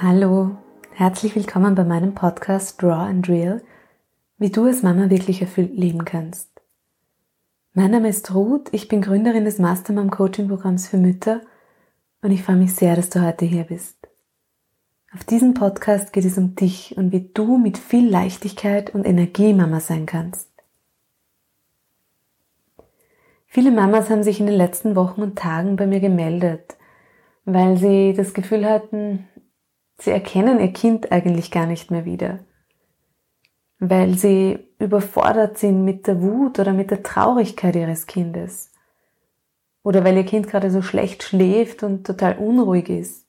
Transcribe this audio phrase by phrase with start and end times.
[0.00, 0.56] Hallo,
[0.94, 3.62] herzlich willkommen bei meinem Podcast Draw and Real,
[4.38, 6.48] wie du als Mama wirklich erfüllt leben kannst.
[7.74, 11.42] Mein Name ist Ruth, ich bin Gründerin des Mastermom Coaching Programms für Mütter
[12.22, 13.96] und ich freue mich sehr, dass du heute hier bist.
[15.14, 19.52] Auf diesem Podcast geht es um dich und wie du mit viel Leichtigkeit und Energie
[19.52, 20.48] Mama sein kannst.
[23.46, 26.76] Viele Mamas haben sich in den letzten Wochen und Tagen bei mir gemeldet,
[27.44, 29.28] weil sie das Gefühl hatten,
[29.98, 32.40] Sie erkennen ihr Kind eigentlich gar nicht mehr wieder,
[33.78, 38.72] weil sie überfordert sind mit der Wut oder mit der Traurigkeit ihres Kindes
[39.82, 43.26] oder weil ihr Kind gerade so schlecht schläft und total unruhig ist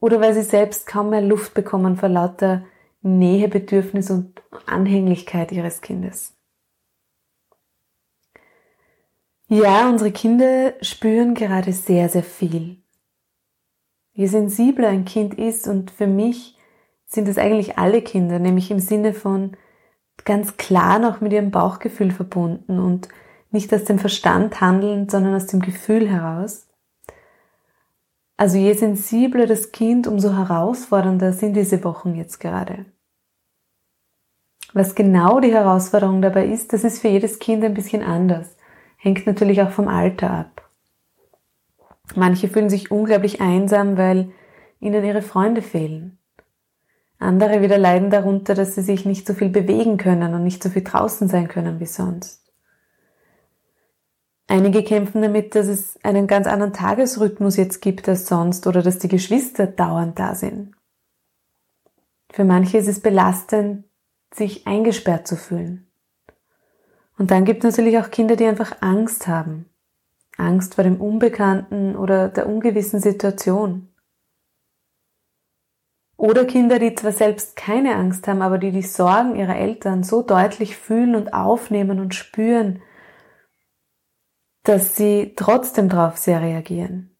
[0.00, 2.64] oder weil sie selbst kaum mehr Luft bekommen vor lauter
[3.02, 6.34] Nähebedürfnis und Anhänglichkeit ihres Kindes.
[9.48, 12.83] Ja, unsere Kinder spüren gerade sehr, sehr viel.
[14.14, 16.56] Je sensibler ein Kind ist, und für mich
[17.06, 19.56] sind es eigentlich alle Kinder, nämlich im Sinne von
[20.24, 23.08] ganz klar noch mit ihrem Bauchgefühl verbunden und
[23.50, 26.68] nicht aus dem Verstand handeln, sondern aus dem Gefühl heraus.
[28.36, 32.86] Also je sensibler das Kind, umso herausfordernder sind diese Wochen jetzt gerade.
[34.72, 38.56] Was genau die Herausforderung dabei ist, das ist für jedes Kind ein bisschen anders.
[38.96, 40.63] Hängt natürlich auch vom Alter ab.
[42.14, 44.30] Manche fühlen sich unglaublich einsam, weil
[44.80, 46.18] ihnen ihre Freunde fehlen.
[47.18, 50.68] Andere wieder leiden darunter, dass sie sich nicht so viel bewegen können und nicht so
[50.68, 52.44] viel draußen sein können wie sonst.
[54.46, 58.98] Einige kämpfen damit, dass es einen ganz anderen Tagesrhythmus jetzt gibt als sonst oder dass
[58.98, 60.74] die Geschwister dauernd da sind.
[62.30, 63.84] Für manche ist es belastend,
[64.34, 65.86] sich eingesperrt zu fühlen.
[67.16, 69.66] Und dann gibt es natürlich auch Kinder, die einfach Angst haben,
[70.36, 73.94] Angst vor dem Unbekannten oder der ungewissen Situation.
[76.16, 80.22] Oder Kinder, die zwar selbst keine Angst haben, aber die die Sorgen ihrer Eltern so
[80.22, 82.82] deutlich fühlen und aufnehmen und spüren,
[84.62, 87.16] dass sie trotzdem darauf sehr reagieren.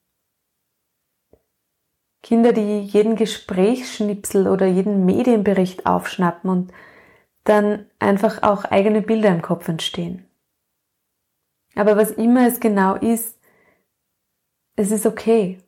[2.22, 6.72] Kinder, die jeden Gesprächsschnipsel oder jeden Medienbericht aufschnappen und
[7.44, 10.26] dann einfach auch eigene Bilder im Kopf entstehen.
[11.74, 13.38] Aber was immer es genau ist,
[14.76, 15.58] es ist okay.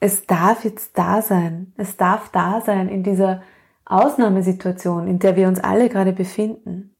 [0.00, 1.72] Es darf jetzt da sein.
[1.76, 3.42] Es darf da sein in dieser
[3.84, 6.94] Ausnahmesituation, in der wir uns alle gerade befinden.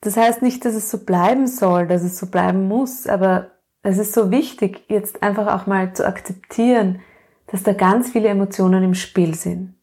[0.00, 3.50] Das heißt nicht, dass es so bleiben soll, dass es so bleiben muss, aber
[3.82, 7.00] es ist so wichtig, jetzt einfach auch mal zu akzeptieren,
[7.46, 9.74] dass da ganz viele Emotionen im Spiel sind.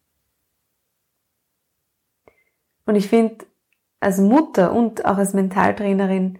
[2.86, 3.46] Und ich finde,
[4.04, 6.40] als Mutter und auch als Mentaltrainerin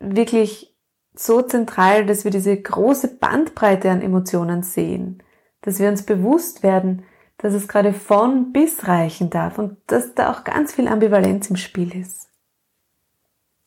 [0.00, 0.74] wirklich
[1.14, 5.22] so zentral, dass wir diese große Bandbreite an Emotionen sehen,
[5.62, 7.04] dass wir uns bewusst werden,
[7.38, 11.56] dass es gerade von bis reichen darf und dass da auch ganz viel Ambivalenz im
[11.56, 12.28] Spiel ist.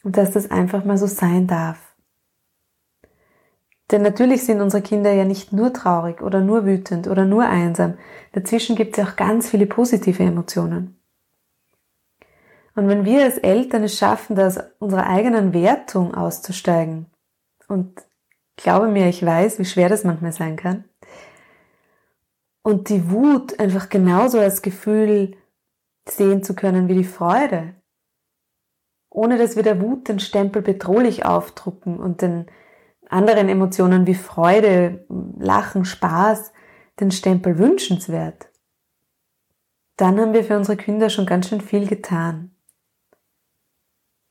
[0.03, 1.95] Und dass das einfach mal so sein darf.
[3.91, 7.97] Denn natürlich sind unsere Kinder ja nicht nur traurig oder nur wütend oder nur einsam.
[8.33, 10.96] Dazwischen gibt es ja auch ganz viele positive Emotionen.
[12.77, 17.07] Und wenn wir als Eltern es schaffen, da aus unserer eigenen Wertung auszusteigen,
[17.67, 18.05] und
[18.55, 20.85] glaube mir, ich weiß, wie schwer das manchmal sein kann,
[22.61, 25.35] und die Wut einfach genauso als Gefühl
[26.07, 27.73] sehen zu können wie die Freude,
[29.09, 32.45] ohne dass wir der Wut den Stempel bedrohlich aufdrucken und den
[33.09, 35.03] anderen Emotionen wie Freude,
[35.39, 36.53] Lachen, Spaß
[36.99, 38.51] den Stempel wünschenswert,
[39.95, 42.51] dann haben wir für unsere Kinder schon ganz schön viel getan.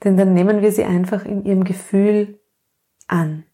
[0.04, 2.40] Denn dann nehmen wir sie einfach in ihrem Gefühl
[3.06, 3.44] an.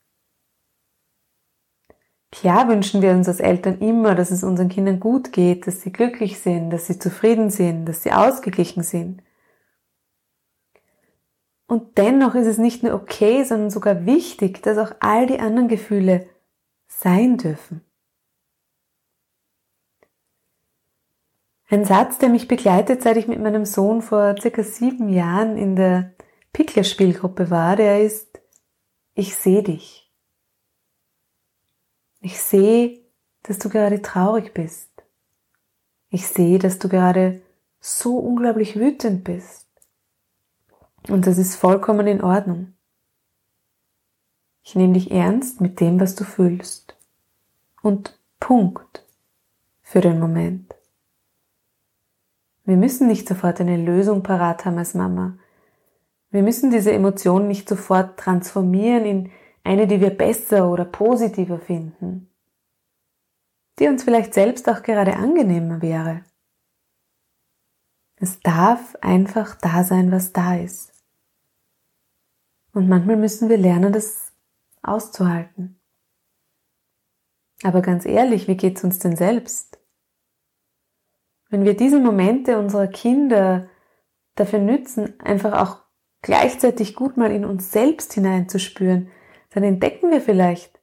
[2.32, 5.92] Klar wünschen wir uns als Eltern immer, dass es unseren Kindern gut geht, dass sie
[5.92, 9.22] glücklich sind, dass sie zufrieden sind, dass sie ausgeglichen sind.
[11.66, 15.68] Und dennoch ist es nicht nur okay, sondern sogar wichtig, dass auch all die anderen
[15.68, 16.26] Gefühle
[16.86, 17.82] sein dürfen.
[21.68, 25.76] Ein Satz, der mich begleitet, seit ich mit meinem Sohn vor circa sieben Jahren in
[25.76, 26.12] der
[26.52, 28.40] Pickler-Spielgruppe war, der ist,
[29.14, 30.10] ich sehe dich.
[32.20, 33.00] Ich sehe,
[33.42, 34.90] dass du gerade traurig bist.
[36.10, 37.42] Ich sehe, dass du gerade
[37.80, 39.66] so unglaublich wütend bist.
[41.08, 42.74] Und das ist vollkommen in Ordnung.
[44.62, 46.96] Ich nehme dich ernst mit dem, was du fühlst.
[47.82, 49.04] Und Punkt
[49.82, 50.74] für den Moment.
[52.64, 55.36] Wir müssen nicht sofort eine Lösung parat haben als Mama.
[56.32, 59.32] Wir müssen diese Emotion nicht sofort transformieren in
[59.64, 62.32] eine, die wir besser oder positiver finden,
[63.78, 66.24] die uns vielleicht selbst auch gerade angenehmer wäre.
[68.16, 70.92] Es darf einfach da sein, was da ist.
[72.72, 74.32] Und manchmal müssen wir lernen, das
[74.82, 75.78] auszuhalten.
[77.62, 79.78] Aber ganz ehrlich, wie geht's uns denn selbst?
[81.50, 83.68] Wenn wir diese Momente unserer Kinder
[84.34, 85.81] dafür nützen, einfach auch
[86.22, 89.08] gleichzeitig gut mal in uns selbst hineinzuspüren,
[89.50, 90.80] dann entdecken wir vielleicht,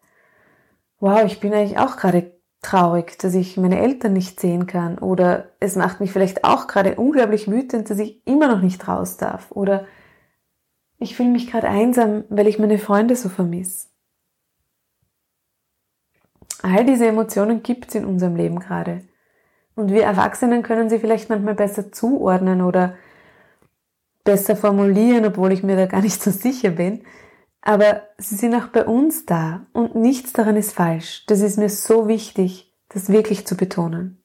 [1.00, 4.98] wow, ich bin eigentlich auch gerade traurig, dass ich meine Eltern nicht sehen kann.
[4.98, 9.18] Oder es macht mich vielleicht auch gerade unglaublich wütend, dass ich immer noch nicht raus
[9.18, 9.52] darf.
[9.52, 9.86] Oder
[10.98, 13.88] ich fühle mich gerade einsam, weil ich meine Freunde so vermisse.
[16.62, 19.08] All diese Emotionen gibt es in unserem Leben gerade.
[19.76, 22.96] Und wir Erwachsenen können sie vielleicht manchmal besser zuordnen oder
[24.30, 27.04] besser formulieren, obwohl ich mir da gar nicht so sicher bin.
[27.62, 31.26] Aber sie sind auch bei uns da und nichts daran ist falsch.
[31.26, 34.24] Das ist mir so wichtig, das wirklich zu betonen.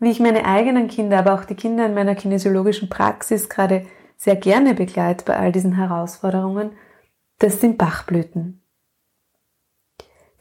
[0.00, 3.86] Wie ich meine eigenen Kinder, aber auch die Kinder in meiner kinesiologischen Praxis gerade
[4.16, 6.72] sehr gerne begleite bei all diesen Herausforderungen,
[7.38, 8.64] das sind Bachblüten.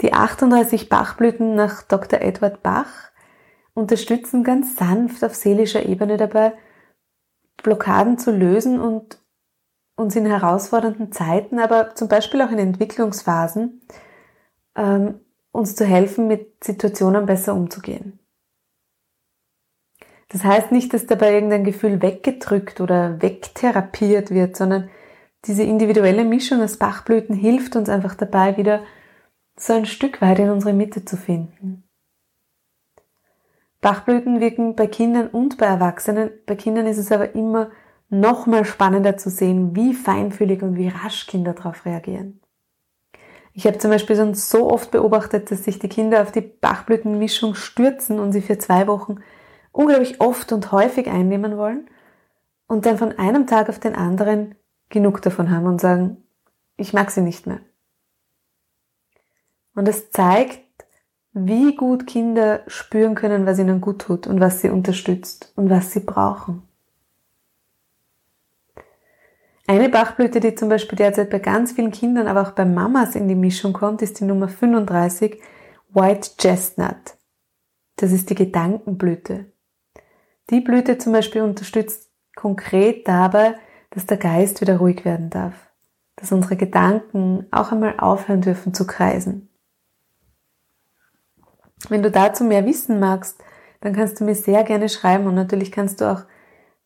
[0.01, 2.19] Die 38 Bachblüten nach Dr.
[2.19, 3.11] Edward Bach
[3.77, 6.53] unterstützen ganz sanft auf seelischer Ebene dabei,
[7.61, 9.19] Blockaden zu lösen und
[9.95, 13.81] uns in herausfordernden Zeiten, aber zum Beispiel auch in Entwicklungsphasen,
[14.75, 15.19] ähm,
[15.51, 18.19] uns zu helfen, mit Situationen besser umzugehen.
[20.29, 24.89] Das heißt nicht, dass dabei irgendein Gefühl weggedrückt oder wegtherapiert wird, sondern
[25.45, 28.83] diese individuelle Mischung aus Bachblüten hilft uns einfach dabei, wieder
[29.55, 31.86] so ein Stück weit in unsere Mitte zu finden.
[33.81, 36.31] Bachblüten wirken bei Kindern und bei Erwachsenen.
[36.45, 37.69] Bei Kindern ist es aber immer
[38.09, 42.41] nochmal spannender zu sehen, wie feinfühlig und wie rasch Kinder darauf reagieren.
[43.53, 47.55] Ich habe zum Beispiel schon so oft beobachtet, dass sich die Kinder auf die Bachblütenmischung
[47.55, 49.17] stürzen und sie für zwei Wochen
[49.71, 51.89] unglaublich oft und häufig einnehmen wollen
[52.67, 54.55] und dann von einem Tag auf den anderen
[54.89, 56.23] genug davon haben und sagen,
[56.77, 57.59] ich mag sie nicht mehr.
[59.73, 60.59] Und es zeigt,
[61.45, 65.91] wie gut Kinder spüren können, was ihnen gut tut und was sie unterstützt und was
[65.91, 66.63] sie brauchen.
[69.67, 73.27] Eine Bachblüte, die zum Beispiel derzeit bei ganz vielen Kindern, aber auch bei Mamas in
[73.27, 75.41] die Mischung kommt, ist die Nummer 35,
[75.89, 77.17] White Chestnut.
[77.97, 79.51] Das ist die Gedankenblüte.
[80.49, 83.55] Die Blüte zum Beispiel unterstützt konkret dabei,
[83.89, 85.55] dass der Geist wieder ruhig werden darf,
[86.15, 89.46] dass unsere Gedanken auch einmal aufhören dürfen zu kreisen.
[91.89, 93.43] Wenn du dazu mehr wissen magst,
[93.81, 96.21] dann kannst du mir sehr gerne schreiben und natürlich kannst du auch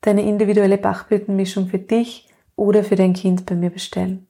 [0.02, 4.28] deine individuelle Bachblütenmischung für dich oder für dein Kind bei mir bestellen.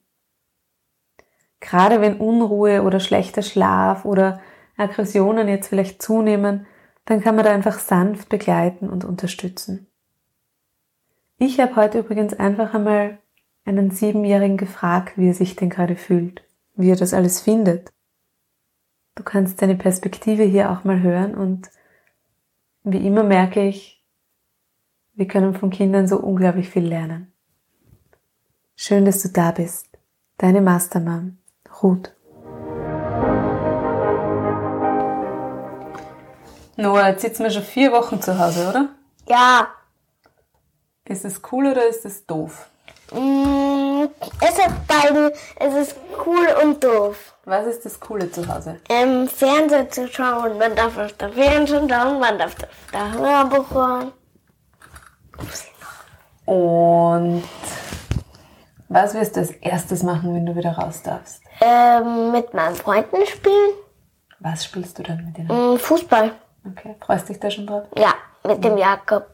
[1.60, 4.40] Gerade wenn Unruhe oder schlechter Schlaf oder
[4.76, 6.66] Aggressionen jetzt vielleicht zunehmen,
[7.04, 9.86] dann kann man da einfach sanft begleiten und unterstützen.
[11.38, 13.18] Ich habe heute übrigens einfach einmal
[13.64, 16.44] einen Siebenjährigen gefragt, wie er sich denn gerade fühlt,
[16.74, 17.91] wie er das alles findet.
[19.14, 21.70] Du kannst deine Perspektive hier auch mal hören und
[22.82, 24.02] wie immer merke ich,
[25.12, 27.30] wir können von Kindern so unglaublich viel lernen.
[28.74, 29.86] Schön, dass du da bist.
[30.38, 31.36] Deine Mastermom,
[31.82, 32.14] Ruth.
[36.76, 38.88] Noah, jetzt sitzen wir schon vier Wochen zu Hause, oder?
[39.28, 39.68] Ja.
[41.04, 42.70] Ist es cool oder ist es doof?
[43.12, 43.81] Mm,
[44.40, 47.34] es ist beiden, es ist cool und doof.
[47.44, 48.80] Was ist das Coole zu Hause?
[48.88, 50.58] Ähm, Fernsehen zu schauen.
[50.58, 54.12] Man darf auf der Fernsehen schauen, man darf auf der Hörbuch hören.
[56.44, 57.44] Und
[58.88, 61.42] was wirst du als erstes machen, wenn du wieder raus darfst?
[61.60, 63.72] Ähm, mit meinen Freunden spielen.
[64.40, 65.74] Was spielst du dann mit denen?
[65.74, 66.32] Mm, Fußball.
[66.68, 67.84] Okay, freust dich da schon drauf?
[67.96, 69.26] Ja, mit dem Jakob.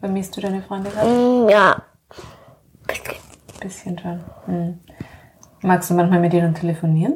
[0.00, 1.08] Vermisst du deine Freunde gerade?
[1.08, 1.82] Mm, ja.
[2.86, 3.16] Bisschen
[3.62, 4.24] schon.
[4.46, 4.80] Hm.
[5.62, 7.14] Magst du manchmal mit ihnen telefonieren?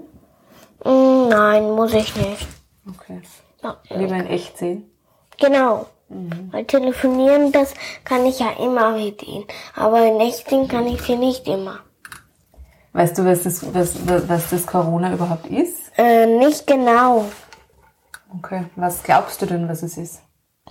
[0.85, 2.47] Mm, nein, muss ich nicht.
[2.88, 3.20] Okay.
[3.62, 3.76] Ja.
[3.90, 4.90] Lieber in echt sehen?
[5.38, 5.87] Genau.
[6.50, 7.73] Weil telefonieren, das
[8.04, 9.44] kann ich ja immer mit ihnen.
[9.76, 11.80] Aber in echt sehen kann ich sie nicht immer.
[12.92, 13.94] Weißt du, was das, was,
[14.28, 15.92] was das Corona überhaupt ist?
[15.97, 17.26] Äh, nicht genau.
[18.37, 18.64] Okay.
[18.75, 20.23] Was glaubst du denn, was es ist?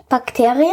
[0.10, 0.66] Bakterie?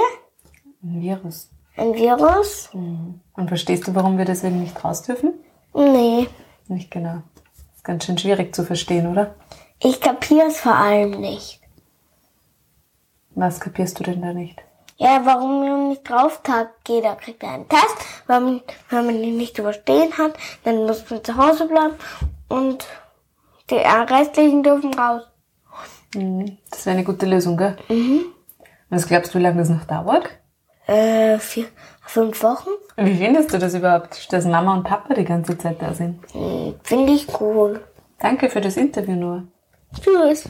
[0.83, 1.49] Ein Virus.
[1.77, 2.71] Ein Virus?
[2.73, 5.35] Und verstehst du, warum wir deswegen nicht raus dürfen?
[5.75, 6.29] Nee.
[6.69, 7.23] Nicht genau.
[7.75, 9.35] Ist ganz schön schwierig zu verstehen, oder?
[9.79, 11.61] Ich kapiere es vor allem nicht.
[13.35, 14.63] Was kapierst du denn da nicht?
[14.97, 16.41] Ja, warum man nicht drauf
[16.85, 17.97] geht, da kriegt er einen Test.
[18.27, 20.33] Wenn man, wenn man ihn nicht überstehen hat,
[20.65, 21.97] dann muss man zu Hause bleiben
[22.49, 22.87] und
[23.69, 25.25] die restlichen dürfen raus.
[26.15, 26.57] Mhm.
[26.71, 27.77] Das wäre eine gute Lösung, gell?
[27.91, 28.25] Mhm.
[28.89, 30.31] Was glaubst du, wie lange das noch dauert?
[30.87, 31.67] Äh, vier,
[32.03, 32.71] fünf Wochen.
[32.97, 36.21] Wie findest du das überhaupt, dass Mama und Papa die ganze Zeit da sind?
[36.33, 37.81] Hm, Finde ich cool.
[38.21, 39.45] Danke für das Interview, Noah.
[40.01, 40.45] Tschüss.